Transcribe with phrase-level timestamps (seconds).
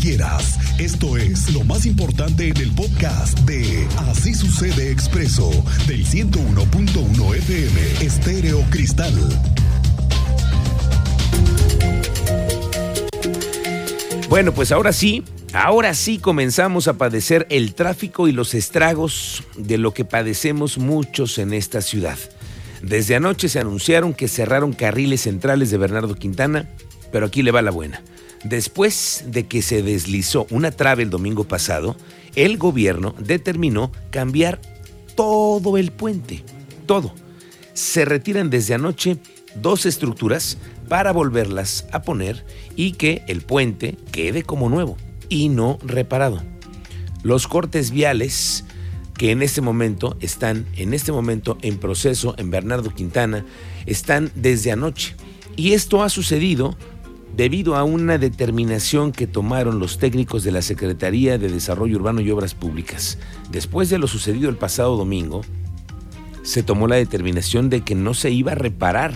[0.00, 0.58] quieras.
[0.78, 5.50] Esto es lo más importante en el podcast de Así sucede expreso
[5.86, 9.12] del 101.1 FM Estéreo Cristal.
[14.30, 19.76] Bueno, pues ahora sí, ahora sí comenzamos a padecer el tráfico y los estragos de
[19.76, 22.18] lo que padecemos muchos en esta ciudad.
[22.82, 26.70] Desde anoche se anunciaron que cerraron carriles centrales de Bernardo Quintana,
[27.12, 28.02] pero aquí le va la buena.
[28.44, 31.96] Después de que se deslizó una trave el domingo pasado,
[32.36, 34.60] el gobierno determinó cambiar
[35.14, 36.42] todo el puente,
[36.86, 37.12] todo.
[37.74, 39.18] Se retiran desde anoche
[39.56, 40.58] dos estructuras
[40.88, 42.44] para volverlas a poner
[42.76, 44.96] y que el puente quede como nuevo
[45.28, 46.42] y no reparado.
[47.22, 48.64] Los cortes viales
[49.16, 53.44] que en este momento están en este momento en proceso en Bernardo Quintana
[53.84, 55.14] están desde anoche
[55.56, 56.76] y esto ha sucedido
[57.36, 62.30] debido a una determinación que tomaron los técnicos de la Secretaría de Desarrollo Urbano y
[62.30, 63.18] Obras Públicas.
[63.50, 65.42] Después de lo sucedido el pasado domingo,
[66.42, 69.14] se tomó la determinación de que no se iba a reparar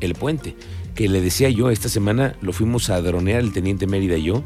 [0.00, 0.56] el puente,
[0.94, 4.44] que le decía yo, esta semana lo fuimos a dronear el teniente Mérida y yo,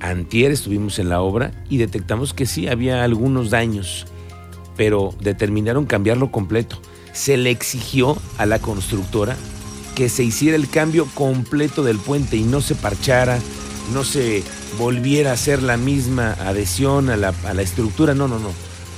[0.00, 4.06] antier estuvimos en la obra y detectamos que sí había algunos daños,
[4.76, 6.80] pero determinaron cambiarlo completo.
[7.12, 9.36] Se le exigió a la constructora
[10.00, 13.38] que se hiciera el cambio completo del puente y no se parchara,
[13.92, 14.42] no se
[14.78, 18.14] volviera a hacer la misma adhesión a la, a la estructura.
[18.14, 18.50] No, no, no.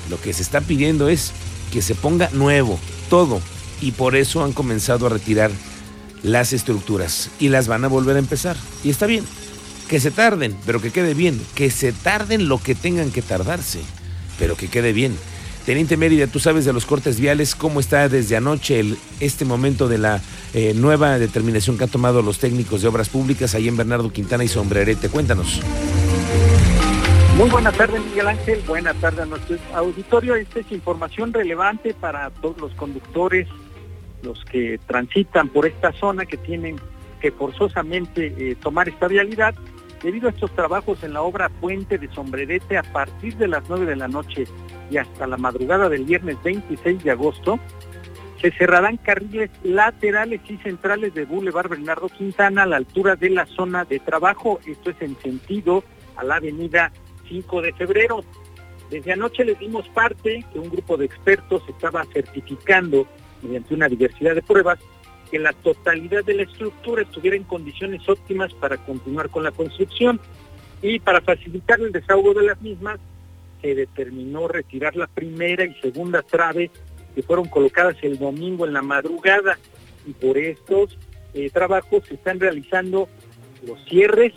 [0.08, 1.32] Lo que se está pidiendo es
[1.72, 2.78] que se ponga nuevo,
[3.10, 3.40] todo.
[3.80, 5.50] Y por eso han comenzado a retirar
[6.22, 8.56] las estructuras y las van a volver a empezar.
[8.84, 9.24] Y está bien,
[9.88, 11.44] que se tarden, pero que quede bien.
[11.56, 13.80] Que se tarden lo que tengan que tardarse,
[14.38, 15.18] pero que quede bien.
[15.64, 19.86] Teniente Mérida, tú sabes de los cortes viales, cómo está desde anoche el, este momento
[19.86, 20.20] de la
[20.54, 24.42] eh, nueva determinación que han tomado los técnicos de obras públicas ahí en Bernardo Quintana
[24.42, 25.08] y Sombrerete.
[25.08, 25.60] Cuéntanos.
[27.36, 28.60] Muy buenas tardes, Miguel Ángel.
[28.66, 30.34] Buenas tardes a nuestro auditorio.
[30.34, 33.46] Esta es información relevante para todos los conductores,
[34.22, 36.80] los que transitan por esta zona, que tienen
[37.20, 39.54] que forzosamente eh, tomar esta vialidad.
[40.02, 43.86] Debido a estos trabajos en la obra Puente de Sombrerete, a partir de las 9
[43.86, 44.46] de la noche
[44.92, 47.58] y hasta la madrugada del viernes 26 de agosto,
[48.40, 53.46] se cerrarán carriles laterales y centrales de Boulevard Bernardo Quintana a la altura de la
[53.46, 54.60] zona de trabajo.
[54.66, 55.84] Esto es en sentido
[56.16, 56.92] a la avenida
[57.28, 58.24] 5 de febrero.
[58.90, 63.06] Desde anoche les dimos parte que un grupo de expertos estaba certificando
[63.42, 64.78] mediante una diversidad de pruebas
[65.30, 70.20] que la totalidad de la estructura estuviera en condiciones óptimas para continuar con la construcción
[70.82, 72.98] y para facilitar el desahogo de las mismas
[73.62, 76.70] se determinó retirar la primera y segunda trave
[77.14, 79.58] que fueron colocadas el domingo en la madrugada
[80.06, 80.98] y por estos
[81.34, 83.08] eh, trabajos se están realizando
[83.66, 84.32] los cierres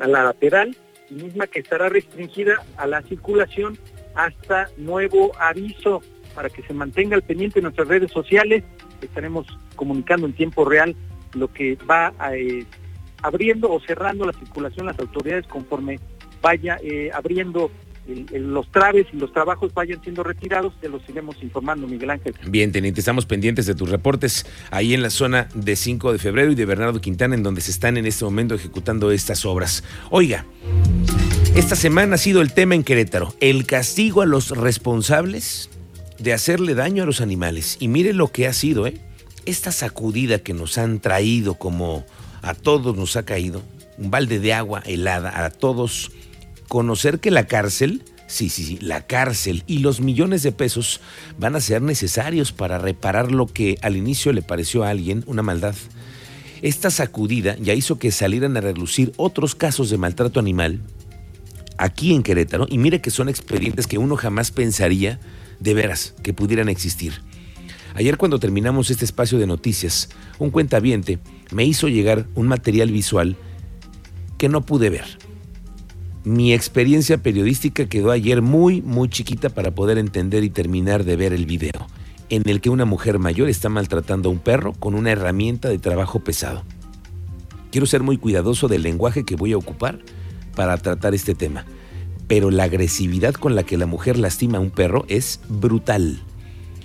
[0.00, 0.76] a la lateral
[1.10, 3.78] misma que estará restringida a la circulación
[4.14, 6.02] hasta nuevo aviso
[6.34, 8.62] para que se mantenga al pendiente en nuestras redes sociales.
[9.00, 9.46] Estaremos
[9.76, 10.94] comunicando en tiempo real
[11.34, 12.64] lo que va eh,
[13.22, 15.98] abriendo o cerrando la circulación las autoridades conforme
[16.40, 17.70] vaya eh, abriendo
[18.06, 22.34] los traves y los trabajos vayan siendo retirados, te los iremos informando, Miguel Ángel.
[22.46, 26.52] Bien, teniente, estamos pendientes de tus reportes ahí en la zona de 5 de febrero
[26.52, 29.84] y de Bernardo Quintana, en donde se están en este momento ejecutando estas obras.
[30.10, 30.44] Oiga,
[31.54, 35.70] esta semana ha sido el tema en Querétaro, el castigo a los responsables
[36.18, 37.76] de hacerle daño a los animales.
[37.80, 38.94] Y mire lo que ha sido, ¿eh?
[39.46, 42.04] Esta sacudida que nos han traído como
[42.42, 43.62] a todos nos ha caído,
[43.98, 46.12] un balde de agua helada a todos
[46.70, 51.00] conocer que la cárcel, sí, sí, sí, la cárcel y los millones de pesos
[51.36, 55.42] van a ser necesarios para reparar lo que al inicio le pareció a alguien una
[55.42, 55.74] maldad.
[56.62, 60.78] Esta sacudida ya hizo que salieran a relucir otros casos de maltrato animal
[61.76, 65.18] aquí en Querétaro y mire que son expedientes que uno jamás pensaría
[65.58, 67.14] de veras que pudieran existir.
[67.94, 71.18] Ayer cuando terminamos este espacio de noticias, un cuentaviente
[71.50, 73.36] me hizo llegar un material visual
[74.38, 75.18] que no pude ver
[76.24, 81.32] mi experiencia periodística quedó ayer muy, muy chiquita para poder entender y terminar de ver
[81.32, 81.86] el video,
[82.28, 85.78] en el que una mujer mayor está maltratando a un perro con una herramienta de
[85.78, 86.62] trabajo pesado.
[87.72, 90.00] Quiero ser muy cuidadoso del lenguaje que voy a ocupar
[90.54, 91.64] para tratar este tema,
[92.26, 96.22] pero la agresividad con la que la mujer lastima a un perro es brutal.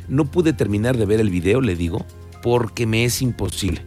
[0.07, 2.05] No pude terminar de ver el video, le digo,
[2.41, 3.81] porque me es imposible,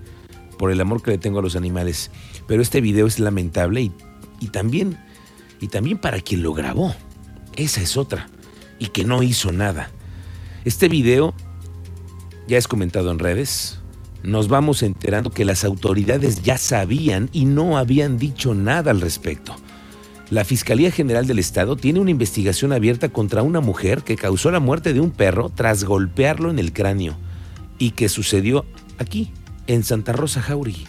[0.58, 2.10] por el amor que le tengo a los animales.
[2.46, 3.92] Pero este video es lamentable y,
[4.40, 4.98] y también
[5.60, 6.94] y también para quien lo grabó.
[7.56, 8.28] Esa es otra.
[8.78, 9.90] Y que no hizo nada.
[10.64, 11.34] Este video
[12.46, 13.80] ya es comentado en redes.
[14.22, 19.54] Nos vamos enterando que las autoridades ya sabían y no habían dicho nada al respecto.
[20.30, 24.60] La Fiscalía General del Estado tiene una investigación abierta contra una mujer que causó la
[24.60, 27.16] muerte de un perro tras golpearlo en el cráneo
[27.78, 28.66] y que sucedió
[28.98, 29.32] aquí,
[29.66, 30.86] en Santa Rosa Jauregui.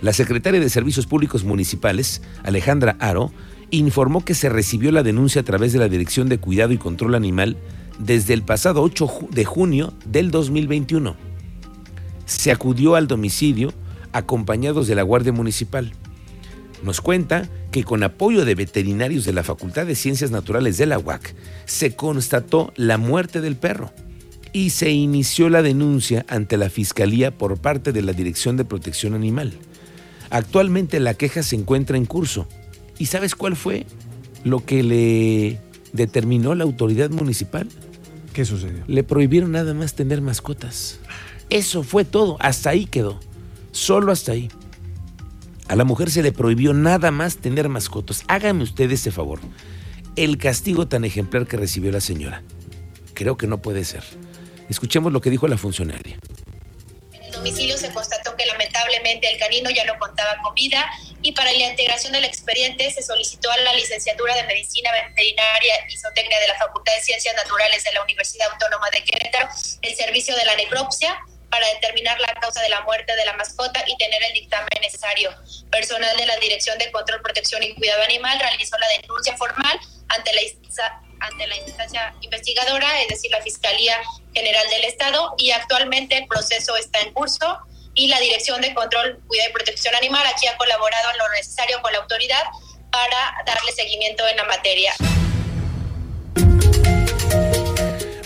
[0.00, 3.32] La secretaria de Servicios Públicos Municipales, Alejandra Aro,
[3.70, 7.14] informó que se recibió la denuncia a través de la Dirección de Cuidado y Control
[7.14, 7.56] Animal
[7.98, 11.16] desde el pasado 8 de junio del 2021.
[12.26, 13.72] Se acudió al domicilio
[14.12, 15.92] acompañados de la Guardia Municipal.
[16.82, 20.98] Nos cuenta que con apoyo de veterinarios de la Facultad de Ciencias Naturales de la
[20.98, 21.34] UAC
[21.64, 23.92] se constató la muerte del perro
[24.52, 29.14] y se inició la denuncia ante la Fiscalía por parte de la Dirección de Protección
[29.14, 29.54] Animal.
[30.30, 32.48] Actualmente la queja se encuentra en curso.
[32.98, 33.86] ¿Y sabes cuál fue
[34.44, 35.60] lo que le
[35.92, 37.68] determinó la autoridad municipal?
[38.32, 38.84] ¿Qué sucedió?
[38.86, 41.00] Le prohibieron nada más tener mascotas.
[41.48, 43.20] Eso fue todo, hasta ahí quedó.
[43.72, 44.48] Solo hasta ahí.
[45.68, 48.24] A la mujer se le prohibió nada más tener mascotas.
[48.28, 49.40] Hágame usted ese favor.
[50.14, 52.42] El castigo tan ejemplar que recibió la señora.
[53.14, 54.02] Creo que no puede ser.
[54.68, 56.18] Escuchemos lo que dijo la funcionaria.
[59.12, 60.84] El canino ya no contaba con vida
[61.22, 65.96] y para la integración del expediente se solicitó a la licenciatura de Medicina Veterinaria y
[65.96, 69.48] Zootecnia de la Facultad de Ciencias Naturales de la Universidad Autónoma de Querétaro
[69.82, 71.18] el servicio de la necropsia
[71.50, 75.30] para determinar la causa de la muerte de la mascota y tener el dictamen necesario.
[75.70, 80.32] Personal de la Dirección de Control, Protección y Cuidado Animal realizó la denuncia formal ante
[80.32, 80.40] la,
[81.20, 83.98] ante la instancia investigadora, es decir, la Fiscalía
[84.34, 87.58] General del Estado, y actualmente el proceso está en curso
[87.96, 91.80] y la Dirección de Control, Cuidado y Protección Animal aquí ha colaborado en lo necesario
[91.82, 92.42] con la autoridad
[92.92, 94.94] para darle seguimiento en la materia.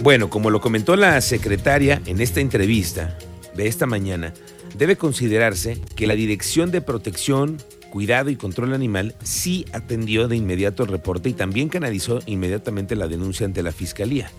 [0.02, 3.16] Bueno, como lo comentó la secretaria en esta entrevista
[3.54, 4.34] de esta mañana,
[4.74, 10.82] debe considerarse que la Dirección de Protección, Cuidado y Control Animal sí atendió de inmediato
[10.82, 14.30] el reporte y también canalizó inmediatamente la denuncia ante la Fiscalía,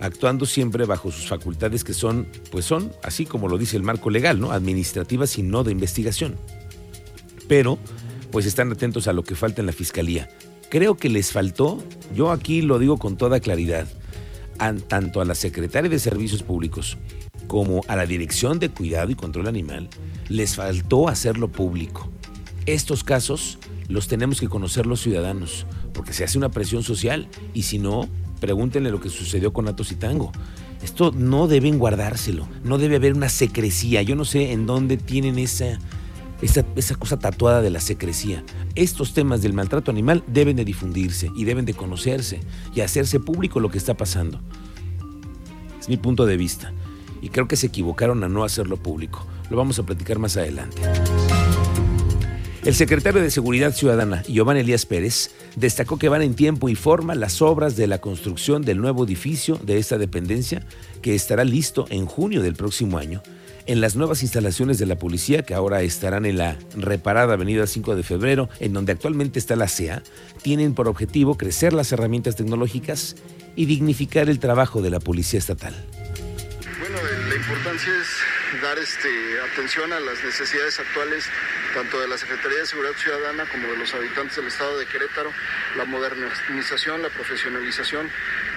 [0.00, 4.10] actuando siempre bajo sus facultades que son, pues son, así como lo dice el marco
[4.10, 4.52] legal, ¿no?
[4.52, 6.36] Administrativas y no de investigación.
[7.48, 7.78] Pero,
[8.30, 10.28] pues están atentos a lo que falta en la Fiscalía.
[10.68, 11.82] Creo que les faltó,
[12.14, 13.86] yo aquí lo digo con toda claridad,
[14.88, 16.96] tanto a la Secretaria de Servicios Públicos
[17.46, 19.88] como a la Dirección de Cuidado y Control Animal,
[20.28, 22.10] les faltó hacerlo público.
[22.66, 23.58] Estos casos
[23.88, 28.08] los tenemos que conocer los ciudadanos, porque se hace una presión social y si no,
[28.40, 30.32] pregúntenle lo que sucedió con Atos y Tango.
[30.82, 34.02] Esto no deben guardárselo, no debe haber una secrecía.
[34.02, 35.78] Yo no sé en dónde tienen esa,
[36.42, 38.44] esa, cosa tatuada de la secrecía.
[38.74, 42.40] Estos temas del maltrato animal deben de difundirse y deben de conocerse
[42.74, 44.40] y hacerse público lo que está pasando.
[45.80, 46.72] Es mi punto de vista.
[47.22, 49.26] Y creo que se equivocaron a no hacerlo público.
[49.50, 50.82] Lo vamos a platicar más adelante.
[52.66, 57.14] El secretario de Seguridad Ciudadana, Giovanni Elías Pérez, destacó que van en tiempo y forma
[57.14, 60.66] las obras de la construcción del nuevo edificio de esta dependencia,
[61.00, 63.22] que estará listo en junio del próximo año
[63.66, 67.94] en las nuevas instalaciones de la policía que ahora estarán en la reparada Avenida 5
[67.94, 70.02] de Febrero, en donde actualmente está la CEA,
[70.42, 73.14] tienen por objetivo crecer las herramientas tecnológicas
[73.54, 75.74] y dignificar el trabajo de la policía estatal.
[76.80, 76.98] Bueno,
[77.28, 78.25] la importancia es
[78.62, 79.08] dar este,
[79.52, 81.28] atención a las necesidades actuales
[81.74, 85.32] tanto de la Secretaría de Seguridad Ciudadana como de los habitantes del estado de Querétaro,
[85.76, 88.10] la modernización, la profesionalización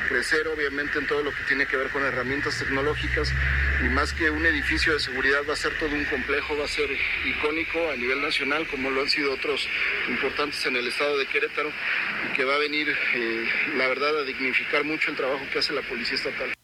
[0.10, 3.32] crecer obviamente en todo lo que tiene que ver con herramientas tecnológicas
[3.86, 6.68] y más que un edificio de seguridad va a ser todo un complejo, va a
[6.68, 6.90] ser
[7.26, 9.68] icónico a nivel nacional como lo han sido otros
[10.10, 11.72] importantes en el estado de Querétaro
[12.28, 15.74] y que va a venir eh, la verdad a dignificar mucho el trabajo que hace
[15.74, 16.59] la Policía Estatal.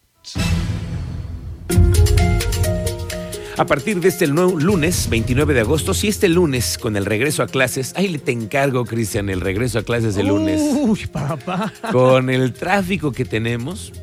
[3.57, 7.47] A partir de este lunes, 29 de agosto, si este lunes con el regreso a
[7.47, 10.59] clases, ahí te encargo, Cristian, el regreso a clases de lunes.
[10.61, 11.71] Uy, papá.
[11.93, 13.93] Con el tráfico que tenemos,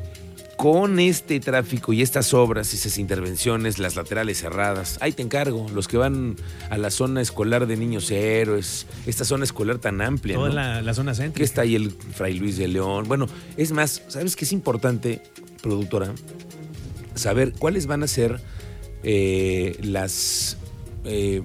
[0.57, 5.87] con este tráfico y estas obras, esas intervenciones, las laterales cerradas, ahí te encargo, los
[5.87, 6.35] que van
[6.71, 10.35] a la zona escolar de niños héroes, esta zona escolar tan amplia.
[10.35, 11.37] Toda la, la, zona centro.
[11.37, 13.07] Que está ahí el Fray Luis de León.
[13.07, 15.21] Bueno, es más, ¿sabes qué es importante,
[15.61, 16.11] productora?
[17.13, 18.41] Saber cuáles van a ser
[19.03, 20.57] eh, las,
[21.05, 21.43] eh,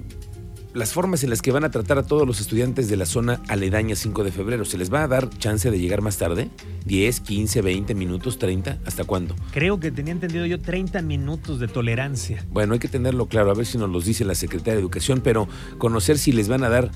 [0.75, 3.43] las formas en las que van a tratar a todos los estudiantes de la zona
[3.49, 4.65] aledaña 5 de febrero.
[4.65, 6.49] ¿Se les va a dar chance de llegar más tarde?
[6.87, 8.79] ¿10, 15, 20 minutos, 30?
[8.87, 9.35] ¿Hasta cuándo?
[9.53, 12.45] Creo que tenía entendido yo 30 minutos de tolerancia.
[12.51, 15.21] Bueno, hay que tenerlo claro, a ver si nos los dice la Secretaría de Educación,
[15.23, 15.49] pero
[15.79, 16.91] conocer si les van a dar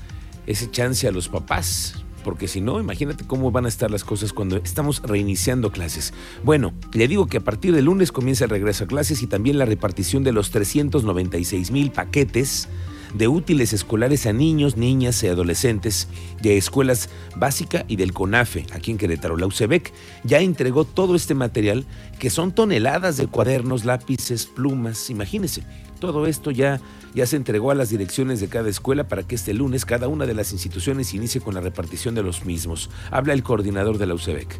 [0.45, 4.33] ese chance a los papás porque si no, imagínate cómo van a estar las cosas
[4.33, 6.13] cuando estamos reiniciando clases.
[6.43, 9.57] Bueno, le digo que a partir de lunes comienza el regreso a clases y también
[9.57, 12.69] la repartición de los 396 mil paquetes
[13.13, 16.07] de útiles escolares a niños, niñas y adolescentes
[16.41, 19.37] de escuelas básica y del CONAFE, aquí en Querétaro.
[19.37, 19.93] La UCEBEC
[20.23, 21.85] ya entregó todo este material,
[22.19, 25.63] que son toneladas de cuadernos, lápices, plumas, imagínense.
[25.99, 26.81] Todo esto ya,
[27.13, 30.25] ya se entregó a las direcciones de cada escuela para que este lunes cada una
[30.25, 32.89] de las instituciones inicie con la repartición de los mismos.
[33.09, 34.59] Habla el coordinador de la UCEBEC.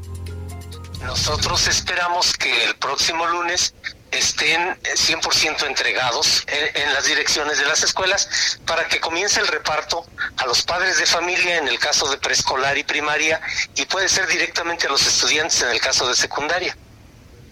[1.03, 3.74] Nosotros esperamos que el próximo lunes
[4.13, 10.05] estén 100% entregados en, las direcciones de las escuelas para que comience el reparto
[10.38, 13.41] a los padres de familia en el caso de preescolar y primaria
[13.75, 16.75] y puede ser directamente a los estudiantes en el caso de secundaria.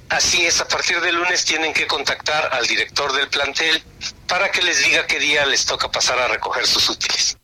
[0.10, 3.82] Así es, a partir del lunes tienen que contactar al director del plantel
[4.27, 7.38] para que les diga qué día les toca pasar a recoger sus útiles.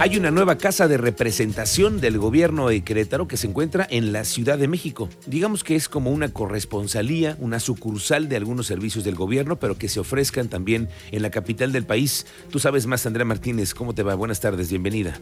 [0.00, 4.24] Hay una nueva casa de representación del gobierno de Querétaro que se encuentra en la
[4.24, 5.10] Ciudad de México.
[5.26, 9.90] Digamos que es como una corresponsalía, una sucursal de algunos servicios del gobierno, pero que
[9.90, 12.26] se ofrezcan también en la capital del país.
[12.48, 13.74] Tú sabes más, Andrea Martínez.
[13.74, 14.14] ¿Cómo te va?
[14.14, 15.20] Buenas tardes, bienvenida.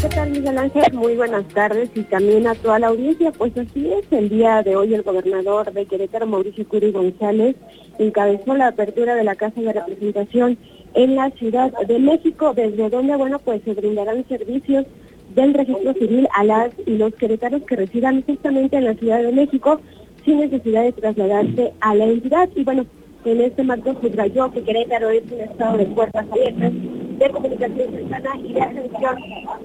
[0.00, 0.92] ¿Qué tal, Miguel Ángel?
[0.92, 3.30] Muy buenas tardes y también a toda la audiencia.
[3.30, 7.54] Pues así es, el día de hoy el gobernador de Querétaro, Mauricio Curi González,
[8.00, 10.58] encabezó la apertura de la Casa de Representación
[10.96, 14.86] en la Ciudad de México, desde donde, bueno, pues se brindarán servicios
[15.34, 19.30] del registro civil a las y los queretanos que residan justamente en la Ciudad de
[19.30, 19.80] México
[20.24, 22.48] sin necesidad de trasladarse a la entidad.
[22.56, 22.86] Y bueno,
[23.26, 26.72] en este marco subrayó que Querétaro es un estado de puertas abiertas
[27.18, 29.16] de comunicación cercana y de atención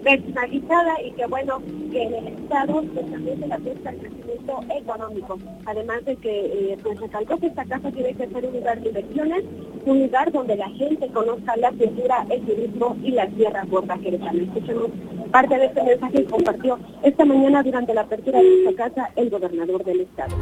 [0.03, 1.61] personalizada y que bueno,
[1.91, 5.39] que en el Estado pues, también se le apuesta el crecimiento económico.
[5.65, 8.89] Además de que eh, pues recalcó que esta casa tiene que ser un lugar de
[8.89, 9.43] inversiones,
[9.85, 14.35] un lugar donde la gente conozca la cultura, el turismo y las tierras gordas queretanas.
[14.35, 14.91] Escuchemos
[15.31, 19.29] parte de este mensaje que compartió esta mañana durante la apertura de esta casa el
[19.29, 20.35] gobernador del Estado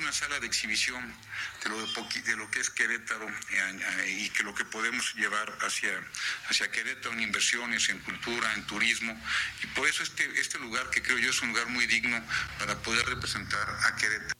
[0.00, 1.14] una sala de exhibición
[1.62, 5.90] de lo, de, lo que es Querétaro eh, y que lo que podemos llevar hacia,
[6.48, 9.14] hacia Querétaro en inversiones, en cultura, en turismo.
[9.62, 12.22] Y por eso este, este lugar que creo yo es un lugar muy digno
[12.58, 14.39] para poder representar a Querétaro.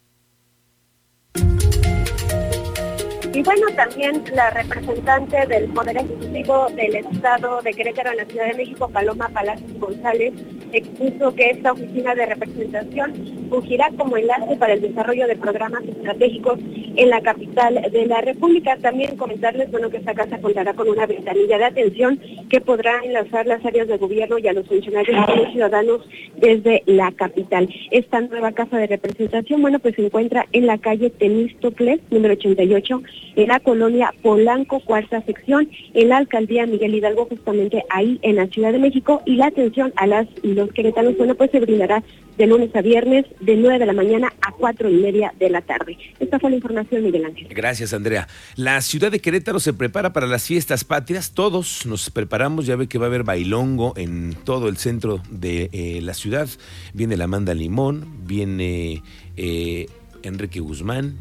[3.40, 8.48] Y bueno, también la representante del Poder Ejecutivo del Estado de Querétaro en la Ciudad
[8.48, 10.34] de México, Paloma Palacios González,
[10.74, 13.14] expuso que esta oficina de representación
[13.48, 16.58] fungirá como enlace para el desarrollo de programas estratégicos
[16.96, 18.76] en la capital de la República.
[18.76, 23.46] También comentarles bueno, que esta casa contará con una ventanilla de atención que podrá enlazar
[23.46, 26.06] las áreas de gobierno y a los funcionarios y los ciudadanos
[26.36, 27.68] desde la capital.
[27.90, 33.02] Esta nueva casa de representación, bueno, pues se encuentra en la calle Temístocles, número 88,
[33.36, 38.46] en la colonia Polanco, cuarta sección, en la alcaldía Miguel Hidalgo, justamente ahí en la
[38.46, 42.02] Ciudad de México, y la atención a las y los queretanos, bueno, pues se brindará
[42.40, 45.60] de lunes a viernes, de 9 de la mañana a 4 y media de la
[45.60, 45.98] tarde.
[46.18, 47.48] Esta fue la información, Miguel Ángel.
[47.50, 48.28] Gracias, Andrea.
[48.56, 51.32] La ciudad de Querétaro se prepara para las fiestas patrias.
[51.32, 52.64] Todos nos preparamos.
[52.64, 56.48] Ya ve que va a haber bailongo en todo el centro de eh, la ciudad.
[56.94, 59.02] Viene la Amanda Limón, viene
[59.36, 59.86] eh,
[60.22, 61.18] Enrique Guzmán.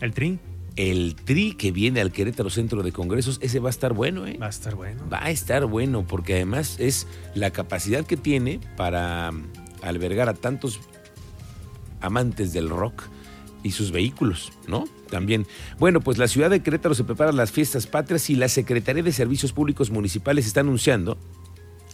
[0.00, 0.40] ¿El Tri?
[0.76, 4.36] El tri que viene al Querétaro Centro de Congresos, ese va a estar bueno, ¿eh?
[4.40, 5.08] Va a estar bueno.
[5.08, 9.32] Va a estar bueno, porque además es la capacidad que tiene para
[9.82, 10.80] albergar a tantos
[12.00, 13.04] amantes del rock
[13.62, 14.84] y sus vehículos, ¿no?
[15.10, 15.46] También.
[15.78, 19.12] Bueno, pues la ciudad de Querétaro se prepara las fiestas patrias y la Secretaría de
[19.12, 21.18] Servicios Públicos Municipales está anunciando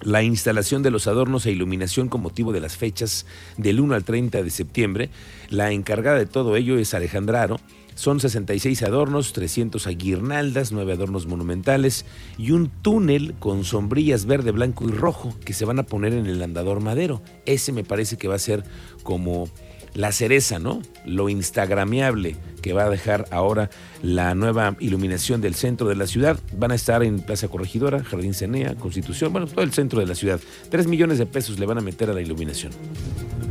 [0.02, 4.04] la instalación de los adornos e iluminación con motivo de las fechas del 1 al
[4.04, 5.10] 30 de septiembre.
[5.48, 7.60] La encargada de todo ello es Alejandra Aro
[7.94, 12.06] son 66 adornos, 300 aguirnaldas, 9 adornos monumentales
[12.38, 16.26] y un túnel con sombrillas verde, blanco y rojo que se van a poner en
[16.26, 17.22] el andador madero.
[17.44, 18.64] Ese me parece que va a ser
[19.02, 19.48] como
[19.94, 20.82] la cereza, ¿no?
[21.04, 23.70] Lo instagrameable que va a dejar ahora
[24.02, 26.38] la nueva iluminación del centro de la ciudad.
[26.52, 30.14] Van a estar en Plaza Corregidora, Jardín Cenea, Constitución, bueno, todo el centro de la
[30.14, 30.40] ciudad.
[30.70, 32.72] Tres millones de pesos le van a meter a la iluminación.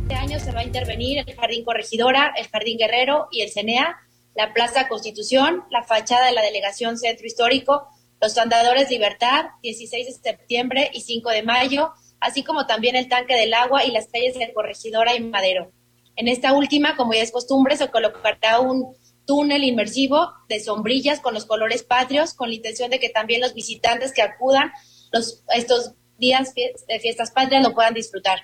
[0.02, 3.96] Este año se va a intervenir el Jardín Corregidora, el Jardín Guerrero y el Cenea
[4.34, 7.88] la Plaza Constitución, la fachada de la Delegación Centro Histórico,
[8.20, 13.34] los Andadores Libertad, 16 de septiembre y 5 de mayo, así como también el tanque
[13.34, 15.72] del agua y las calles de Corregidora y Madero.
[16.16, 18.94] En esta última, como ya es costumbre, se colocará un
[19.26, 23.54] túnel inmersivo de sombrillas con los colores patrios, con la intención de que también los
[23.54, 24.72] visitantes que acudan
[25.12, 28.38] los, estos días de fiestas patrias lo puedan disfrutar.